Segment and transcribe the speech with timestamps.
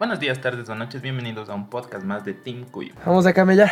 [0.00, 2.94] Buenos días, tardes o noches, bienvenidos a un podcast más de Team Cuyo.
[3.04, 3.70] Vamos a camellar.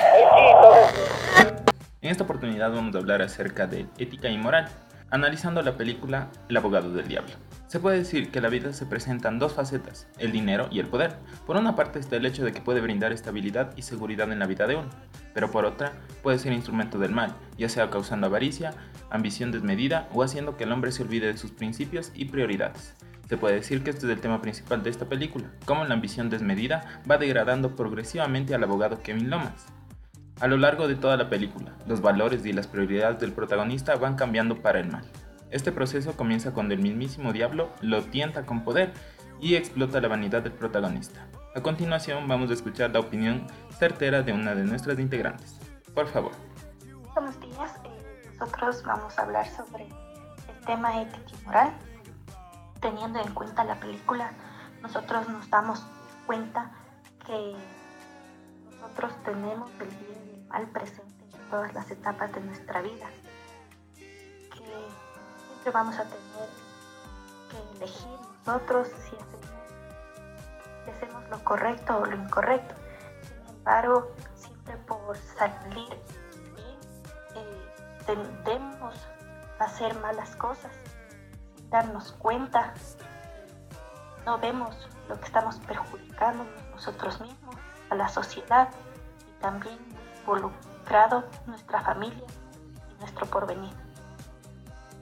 [2.02, 4.68] En esta oportunidad vamos a hablar acerca de ética y moral,
[5.08, 7.32] analizando la película El abogado del diablo.
[7.66, 11.16] Se puede decir que la vida se presentan dos facetas, el dinero y el poder.
[11.46, 14.46] Por una parte está el hecho de que puede brindar estabilidad y seguridad en la
[14.46, 14.90] vida de uno,
[15.32, 18.74] pero por otra puede ser instrumento del mal, ya sea causando avaricia,
[19.08, 22.94] ambición desmedida o haciendo que el hombre se olvide de sus principios y prioridades.
[23.28, 26.30] Se puede decir que este es el tema principal de esta película, cómo la ambición
[26.30, 29.66] desmedida va degradando progresivamente al abogado Kevin Lomas.
[30.40, 34.16] A lo largo de toda la película, los valores y las prioridades del protagonista van
[34.16, 35.04] cambiando para el mal.
[35.50, 38.94] Este proceso comienza cuando el mismísimo diablo lo tienta con poder
[39.40, 41.26] y explota la vanidad del protagonista.
[41.54, 43.46] A continuación vamos a escuchar la opinión
[43.78, 45.58] certera de una de nuestras integrantes.
[45.94, 46.32] Por favor.
[47.14, 51.74] Buenos días, eh, nosotros vamos a hablar sobre el tema ético y moral
[52.80, 54.32] teniendo en cuenta la película,
[54.82, 55.84] nosotros nos damos
[56.26, 56.70] cuenta
[57.26, 57.56] que
[58.70, 63.06] nosotros tenemos el bien y el mal presente en todas las etapas de nuestra vida,
[63.94, 64.88] que
[65.46, 66.48] siempre vamos a tener
[67.50, 69.16] que elegir nosotros si
[70.90, 72.74] hacemos, lo correcto o lo incorrecto.
[73.22, 75.88] Sin embargo, siempre por salir
[76.54, 76.78] bien,
[77.34, 78.94] eh, tendemos
[79.58, 80.72] a hacer malas cosas
[81.70, 82.74] darnos cuenta,
[84.24, 87.56] no vemos lo que estamos perjudicando nosotros mismos,
[87.90, 88.68] a la sociedad
[89.26, 89.78] y también
[90.20, 92.24] involucrado nuestra familia
[92.90, 93.72] y nuestro porvenir.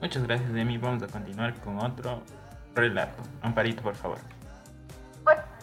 [0.01, 0.77] Muchas gracias, Demi.
[0.77, 2.21] Vamos a continuar con otro
[2.75, 3.23] relato.
[3.41, 4.19] Amparito, por favor.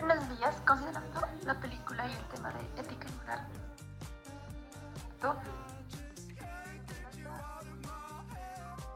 [0.01, 3.47] Buenos días, considerando la película y el tema de ética y moral.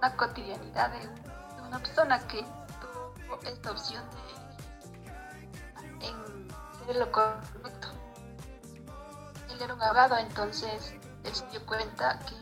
[0.03, 1.28] La cotidianidad de un
[1.69, 2.43] una persona que
[2.81, 6.49] tuvo esta opción de en
[6.83, 7.89] hacer lo correcto.
[9.51, 12.35] Él era un abogado, entonces él se dio cuenta que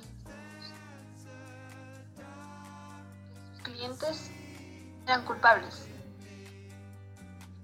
[3.50, 4.31] sus clientes
[5.06, 5.88] eran culpables.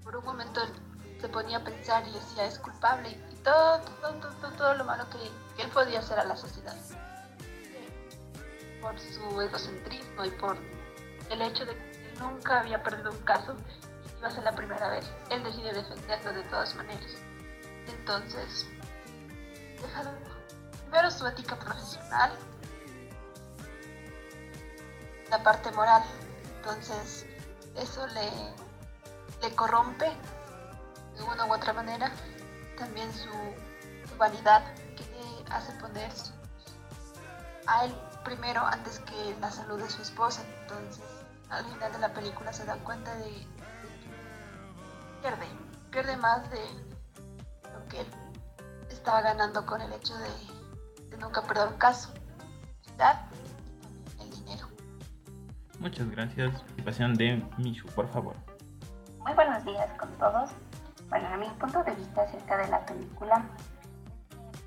[0.03, 0.61] Por un momento
[1.19, 5.17] se ponía a pensar y decía es culpable y todo, todo, todo, lo malo que,
[5.55, 6.75] que él podía hacer a la sociedad.
[8.81, 10.57] Por su egocentrismo y por
[11.29, 13.55] el hecho de que nunca había perdido un caso
[14.19, 15.05] iba a ser la primera vez.
[15.29, 17.11] Él decide defenderlo de todas maneras.
[17.87, 18.67] Entonces,
[19.81, 20.11] deja
[20.83, 22.31] primero su ética profesional,
[25.29, 26.03] la parte moral.
[26.57, 27.25] Entonces,
[27.75, 28.29] eso le,
[29.41, 30.11] le corrompe
[31.17, 32.11] de una u otra manera.
[32.77, 33.29] También su,
[34.09, 34.63] su vanidad
[34.95, 36.11] que le hace poner
[37.67, 40.43] a él primero antes que la salud de su esposa.
[40.61, 41.03] Entonces,
[41.49, 43.47] al final de la película se da cuenta de, que
[45.21, 45.47] pierde,
[45.91, 46.59] pierde más de
[47.73, 48.07] lo que él
[48.89, 52.13] estaba ganando con el hecho de, nunca perder un caso.
[54.19, 54.67] El dinero.
[55.79, 56.51] Muchas gracias.
[56.53, 58.35] Participación de Michu, por favor.
[59.19, 60.51] Muy buenos días con todos.
[61.09, 63.45] Bueno, a mi punto de vista acerca de la película,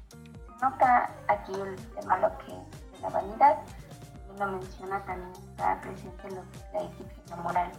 [0.03, 2.53] se nota aquí el tema lo que
[3.07, 3.57] es la vanidad
[4.39, 7.73] lo menciona, también está presente lo que es la ética y la moral.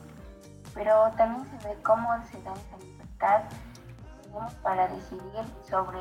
[0.73, 3.43] Pero también se ve cómo se da esa libertad
[4.61, 5.99] para decidir sobre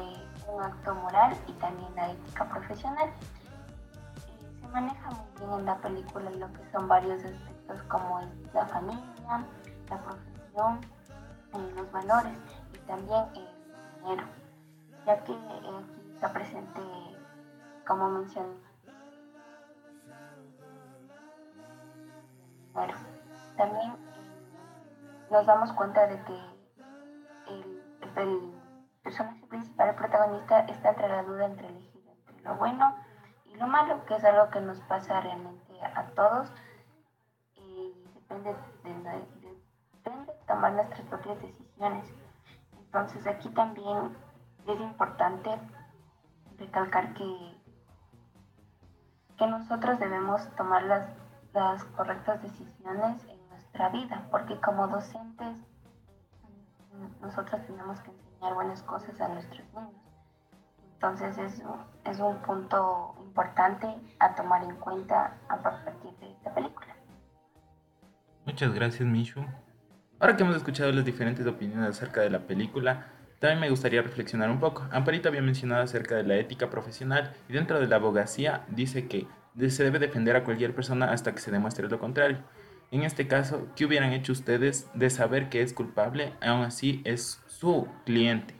[0.48, 3.08] un acto moral y también la ética profesional.
[3.08, 8.20] Eh, se maneja muy bien en la película lo que son varios aspectos como
[8.52, 9.46] la familia,
[9.88, 10.80] la profesión,
[11.54, 12.38] eh, los valores
[12.74, 14.24] y también el dinero,
[15.06, 16.80] ya que eh, aquí está presente,
[17.86, 18.56] como mencioné,
[23.56, 23.96] También
[25.30, 26.56] nos damos cuenta de que
[27.50, 28.54] el,
[29.02, 32.94] personaje principal, el protagonista, está entre la duda entre elegir entre lo bueno
[33.46, 36.52] y lo malo, que es algo que nos pasa realmente a, todos
[37.54, 38.54] y depende
[38.84, 39.26] de,
[40.46, 42.12] tomar nuestras propias decisiones.
[42.78, 44.14] Entonces aquí también
[44.66, 45.50] es importante
[46.58, 47.56] recalcar que,
[49.38, 51.25] que nosotros debemos tomar las
[51.56, 55.56] las correctas decisiones en nuestra vida, porque como docentes
[57.22, 59.94] nosotros tenemos que enseñar buenas cosas a nuestros niños.
[60.92, 61.62] Entonces es,
[62.04, 63.86] es un punto importante
[64.18, 66.94] a tomar en cuenta a partir de esta película.
[68.44, 69.40] Muchas gracias, Mishu.
[70.20, 73.06] Ahora que hemos escuchado las diferentes opiniones acerca de la película,
[73.40, 74.86] también me gustaría reflexionar un poco.
[74.92, 79.26] Amparito había mencionado acerca de la ética profesional y dentro de la abogacía dice que
[79.70, 82.38] se debe defender a cualquier persona hasta que se demuestre lo contrario.
[82.90, 86.36] En este caso, ¿qué hubieran hecho ustedes de saber que es culpable?
[86.40, 88.54] Aún así es su cliente.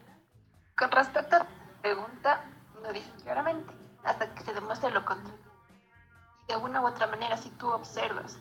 [0.77, 1.47] Con respecto a la
[1.81, 2.45] pregunta,
[2.83, 3.73] no dicen claramente,
[4.05, 5.39] hasta que se demuestre lo contrario.
[6.49, 8.39] De una u otra manera, si tú observas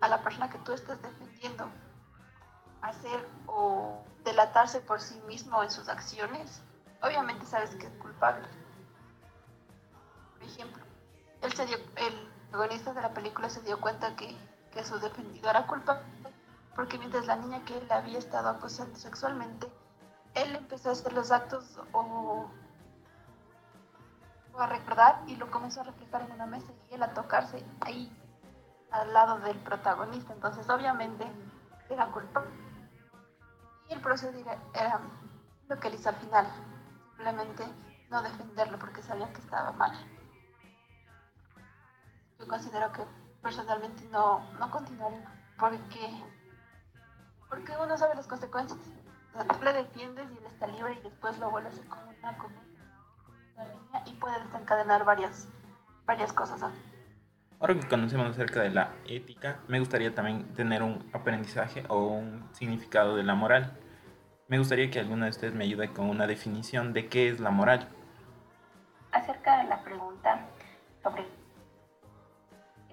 [0.00, 1.70] a la persona que tú estás defendiendo
[2.82, 6.62] hacer o delatarse por sí mismo en sus acciones,
[7.02, 8.46] obviamente sabes que es culpable.
[10.54, 10.82] Ejemplo,
[11.42, 14.36] él se dio, el protagonista de la película se dio cuenta que,
[14.84, 16.04] su defendido era culpable
[16.74, 19.70] porque mientras la niña que él había estado acosando sexualmente,
[20.34, 22.50] él empezó a hacer los actos o,
[24.56, 28.10] a recordar y lo comenzó a reflejar en una mesa y él a tocarse ahí
[28.90, 30.32] al lado del protagonista.
[30.32, 31.26] Entonces, obviamente,
[31.88, 32.44] era culpa.
[33.88, 35.00] Y el proceder era
[35.68, 36.46] lo que él hizo al final.
[37.16, 37.64] Simplemente
[38.10, 39.92] no defenderlo porque sabía que estaba mal.
[42.40, 43.02] Yo considero que
[43.42, 46.24] personalmente no, no continuaría porque,
[47.48, 48.80] porque uno sabe las consecuencias.
[49.32, 51.88] tú le defiendes y él está libre y después lo vuelves a
[52.38, 55.48] como una y puede desencadenar varias,
[56.06, 56.62] varias cosas.
[57.58, 62.48] Ahora que conocemos acerca de la ética, me gustaría también tener un aprendizaje o un
[62.52, 63.76] significado de la moral.
[64.48, 67.50] Me gustaría que alguno de ustedes me ayude con una definición de qué es la
[67.50, 67.86] moral.
[69.12, 70.48] Acerca de la pregunta
[71.02, 71.26] sobre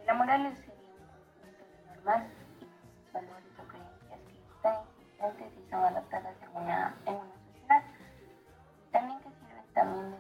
[0.08, 2.24] la moral es sería un conjunto de normas
[2.62, 7.84] y valores o creencias que están existentes y son adaptadas en una, en una sociedad.
[8.94, 10.18] También que sirven también de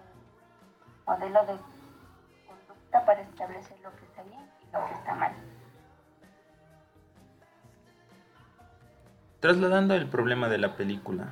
[1.08, 1.58] modelo de
[2.46, 5.32] conducta para establecer lo que está bien y lo que está mal.
[9.40, 11.30] Trasladando el problema de la película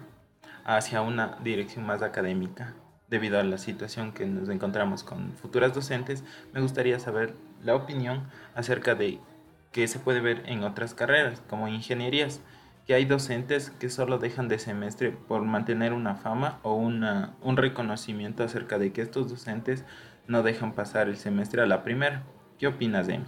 [0.63, 2.73] hacia una dirección más académica,
[3.07, 6.23] debido a la situación que nos encontramos con futuras docentes,
[6.53, 9.19] me gustaría saber la opinión acerca de
[9.71, 12.41] qué se puede ver en otras carreras, como ingenierías,
[12.85, 17.57] que hay docentes que solo dejan de semestre por mantener una fama o una, un
[17.57, 19.83] reconocimiento acerca de que estos docentes
[20.27, 22.23] no dejan pasar el semestre a la primera.
[22.59, 23.25] ¿Qué opinas, Emi?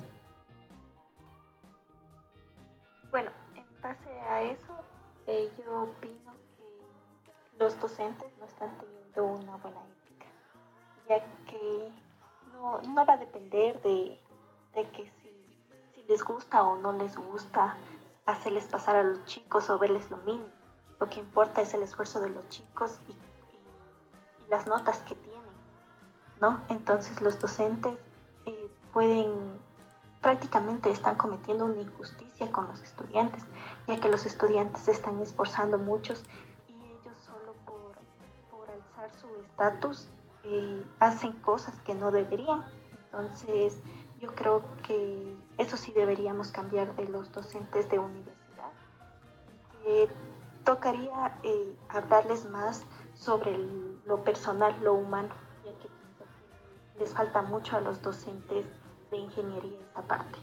[3.12, 4.74] Bueno, en base a eso,
[5.26, 8.97] eh, yo opino que los docentes no están teniendo
[9.58, 10.26] buena ética,
[11.08, 11.92] ya que
[12.54, 14.20] no, va a depender de,
[14.74, 17.76] de que si, les gusta o no les gusta
[18.26, 20.48] hacerles pasar a los chicos o verles lo mínimo.
[21.00, 23.16] Lo que importa es el esfuerzo de los chicos y,
[24.50, 25.42] las notas que tienen,
[26.40, 26.62] ¿no?
[26.70, 27.98] Entonces los docentes
[28.46, 29.60] eh, pueden,
[30.22, 33.44] prácticamente están cometiendo una injusticia con los estudiantes,
[33.88, 36.24] ya que los estudiantes están esforzando muchos
[39.28, 40.08] su estatus
[41.00, 42.64] hacen cosas que no deberían.
[43.06, 43.82] Entonces
[44.20, 48.72] yo creo que eso sí deberíamos cambiar de los docentes de universidad.
[49.86, 50.08] Eh,
[50.64, 52.86] tocaría eh, hablarles más
[53.16, 55.30] sobre el- lo personal, lo humano,
[55.66, 55.90] ya que
[57.00, 58.66] les falta mucho a los docentes
[59.12, 60.40] de ingeniería esa parte.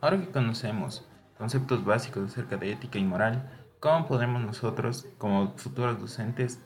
[0.00, 1.06] Ahora que conocemos
[1.38, 3.50] conceptos básicos acerca de ética y moral,
[3.80, 6.60] ¿cómo podemos nosotros, como futuros docentes,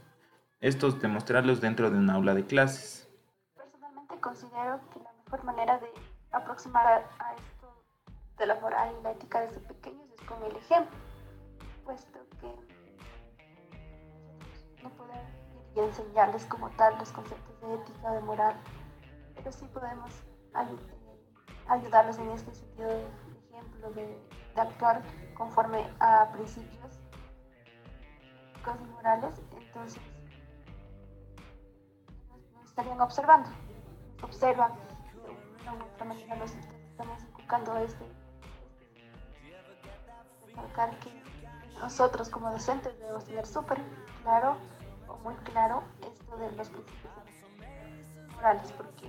[0.65, 3.07] estos demostrarlos dentro de un aula de clases?
[3.55, 5.89] Personalmente considero que la mejor manera de
[6.33, 7.85] aproximar a, a esto
[8.39, 10.97] de la moral y la ética desde pequeños es con el ejemplo,
[11.85, 12.49] puesto que
[14.83, 15.23] no podemos
[15.77, 18.56] enseñarles como tal los conceptos de ética, de moral,
[19.35, 20.11] pero sí podemos
[20.55, 20.79] ayu-
[21.69, 23.06] ayudarlos en este sentido de
[23.51, 24.19] ejemplo, de,
[24.55, 25.03] de actuar
[25.35, 26.99] conforme a principios
[28.55, 30.01] éticos y morales, entonces
[32.75, 33.49] estarían observando.
[34.21, 34.73] Observan
[36.05, 38.05] manera los estamos inculcando este
[40.47, 41.23] recalcar que
[41.81, 43.81] nosotros como docentes debemos tener súper
[44.23, 44.57] claro
[45.09, 47.13] o muy claro esto de los principios
[48.35, 49.09] morales porque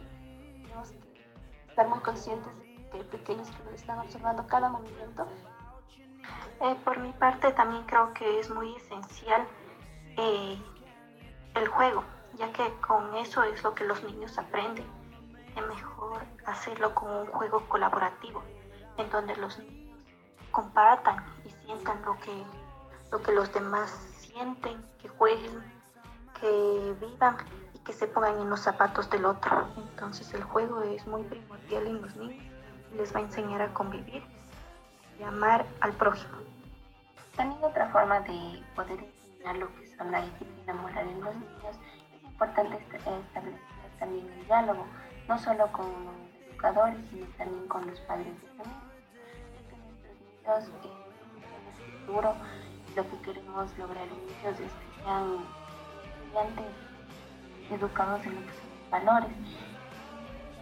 [0.63, 1.25] tenemos que
[1.67, 5.27] estar muy conscientes de que pequeños que están observando cada movimiento
[6.61, 9.45] Eh, por mi parte también creo que es muy esencial
[10.17, 10.57] eh,
[11.55, 12.03] el juego,
[12.37, 14.85] ya que con eso es lo que los niños aprenden.
[15.55, 18.43] Es mejor hacerlo con un juego colaborativo,
[18.97, 19.85] en donde los niños
[20.51, 22.43] compartan y sientan lo que,
[23.11, 23.89] lo que los demás
[24.19, 25.63] sienten, que jueguen,
[26.39, 27.37] que vivan
[27.73, 29.67] y que se pongan en los zapatos del otro.
[29.77, 32.43] Entonces el juego es muy primordial en los niños
[32.91, 34.23] y les va a enseñar a convivir
[35.19, 36.37] y amar al prójimo.
[37.35, 40.23] También otra forma de poder enseñar lo que son la
[40.65, 41.75] la moral en los niños
[42.35, 43.59] importante est- establecer
[43.99, 44.85] también el diálogo,
[45.29, 46.15] no solo con los
[46.49, 48.81] educadores, sino también con los padres de familia.
[50.45, 52.35] Nuestros niños eh, en el futuro
[52.95, 55.37] lo que queremos lograr en ellos es que sean
[56.13, 56.65] estudiantes
[57.71, 59.31] educados en lo que son los valores.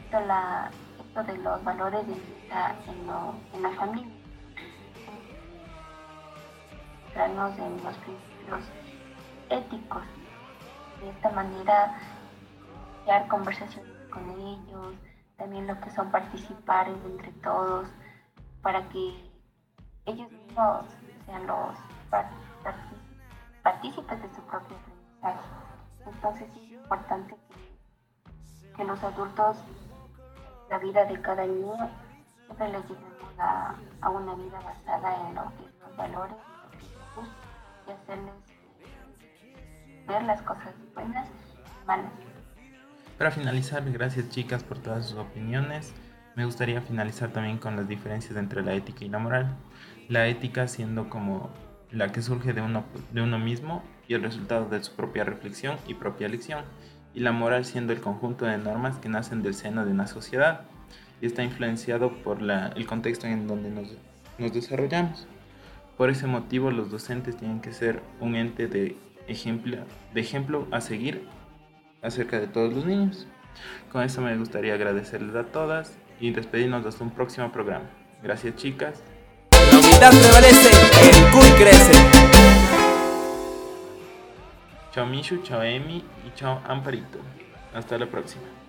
[0.05, 2.05] Esto, la, esto de los valores
[2.43, 4.13] está en, lo, en la familia.
[7.05, 8.63] Centrarnos en los principios
[9.49, 10.03] éticos.
[11.03, 11.97] De esta manera,
[13.03, 14.95] crear conversaciones con ellos,
[15.35, 17.89] también lo que son participar entre todos,
[18.61, 19.29] para que
[20.05, 20.85] ellos mismos
[21.25, 21.75] sean los
[23.63, 25.49] partícipes de su propio aprendizaje.
[26.05, 27.35] Entonces es importante
[28.77, 29.57] que, los adultos,
[30.69, 31.89] la vida de cada niño,
[32.45, 36.37] siempre les llevemos a, a, una vida basada en lo que los valores
[37.87, 38.42] y hacerles
[40.07, 42.11] ver las cosas buenas y malas.
[43.17, 45.93] Para finalizar, gracias chicas por todas sus opiniones.
[46.35, 49.55] Me gustaría finalizar también con las diferencias entre la ética y la moral.
[50.09, 51.49] La ética siendo como
[51.91, 55.77] la que surge de uno, de uno mismo y el resultado de su propia reflexión
[55.87, 56.65] y propia elección,
[57.13, 60.61] y la moral siendo el conjunto de normas que nacen del seno de una sociedad
[61.21, 63.95] y está influenciado por la, el contexto en donde nos,
[64.39, 65.27] nos desarrollamos.
[65.97, 69.77] Por ese motivo los docentes tienen que ser un ente de ejemplo,
[70.13, 71.27] de ejemplo a seguir
[72.01, 73.27] acerca de todos los niños.
[73.91, 77.89] Con esto me gustaría agradecerles a todas y despedirnos hasta un próximo programa.
[78.21, 79.01] Gracias chicas.
[79.51, 80.69] La humildad prevalece,
[81.09, 81.93] el CUI crece.
[84.91, 87.19] Chao Mishu, chao Emi y chao Amparito.
[87.73, 88.62] Hasta la próxima.